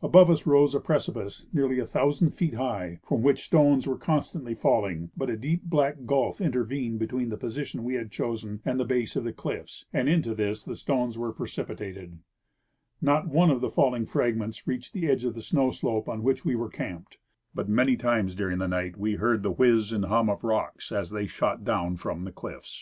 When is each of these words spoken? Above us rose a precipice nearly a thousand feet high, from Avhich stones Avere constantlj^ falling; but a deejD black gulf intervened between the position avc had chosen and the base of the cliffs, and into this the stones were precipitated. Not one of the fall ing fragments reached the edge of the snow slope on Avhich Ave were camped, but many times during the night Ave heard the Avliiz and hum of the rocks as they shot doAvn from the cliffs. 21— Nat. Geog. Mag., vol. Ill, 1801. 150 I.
Above 0.00 0.30
us 0.30 0.46
rose 0.46 0.74
a 0.74 0.80
precipice 0.80 1.48
nearly 1.52 1.78
a 1.78 1.84
thousand 1.84 2.30
feet 2.30 2.54
high, 2.54 2.98
from 3.02 3.22
Avhich 3.22 3.40
stones 3.44 3.84
Avere 3.84 3.98
constantlj^ 3.98 4.56
falling; 4.56 5.10
but 5.18 5.28
a 5.28 5.36
deejD 5.36 5.64
black 5.64 6.06
gulf 6.06 6.40
intervened 6.40 6.98
between 6.98 7.28
the 7.28 7.36
position 7.36 7.80
avc 7.84 7.94
had 7.98 8.10
chosen 8.10 8.62
and 8.64 8.80
the 8.80 8.86
base 8.86 9.16
of 9.16 9.24
the 9.24 9.34
cliffs, 9.34 9.84
and 9.92 10.08
into 10.08 10.34
this 10.34 10.64
the 10.64 10.74
stones 10.74 11.18
were 11.18 11.30
precipitated. 11.30 12.20
Not 13.02 13.28
one 13.28 13.50
of 13.50 13.60
the 13.60 13.68
fall 13.68 13.92
ing 13.94 14.06
fragments 14.06 14.66
reached 14.66 14.94
the 14.94 15.10
edge 15.10 15.26
of 15.26 15.34
the 15.34 15.42
snow 15.42 15.70
slope 15.70 16.08
on 16.08 16.22
Avhich 16.22 16.40
Ave 16.46 16.54
were 16.54 16.70
camped, 16.70 17.18
but 17.54 17.68
many 17.68 17.98
times 17.98 18.34
during 18.34 18.56
the 18.56 18.66
night 18.66 18.94
Ave 18.98 19.16
heard 19.16 19.42
the 19.42 19.52
Avliiz 19.52 19.92
and 19.92 20.06
hum 20.06 20.30
of 20.30 20.40
the 20.40 20.46
rocks 20.46 20.90
as 20.90 21.10
they 21.10 21.26
shot 21.26 21.64
doAvn 21.64 21.98
from 21.98 22.24
the 22.24 22.32
cliffs. 22.32 22.32
21— 22.32 22.32
Nat. 22.32 22.32
Geog. 22.32 22.32
Mag., 22.32 22.32
vol. 22.32 22.32
Ill, 22.32 22.32
1801. 22.32 22.34
150 22.40 22.48
I. 22.48 22.72